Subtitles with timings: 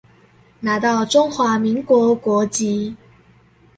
[0.61, 2.95] 拿到中華民國國籍